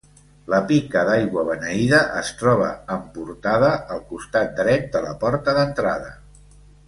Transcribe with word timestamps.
La 0.51 0.59
pica 0.69 1.01
d'aigua 1.09 1.41
beneïda, 1.49 1.99
es 2.21 2.31
troba 2.39 2.71
emportada 2.95 3.69
al 3.97 4.01
costat 4.13 4.57
dret 4.61 4.89
de 4.97 5.03
la 5.09 5.15
porta 5.25 5.57
d'entrada. 5.61 6.11